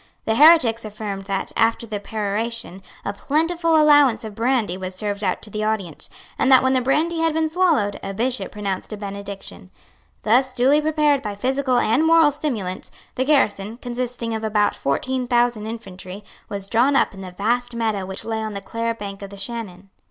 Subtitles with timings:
[0.25, 5.43] The heretics affirmed that, after the peroration, a plentiful allowance of brandy was served out
[5.43, 8.97] to the audience, and that, when the brandy had been swallowed, a Bishop pronounced a
[8.97, 9.69] benediction.
[10.23, 15.67] Thus duly prepared by physical and moral stimulants, the garrison, consisting of about fourteen thousand
[15.67, 19.29] infantry, was drawn up in the vast meadow which lay on the Clare bank of
[19.29, 19.91] the Shannon.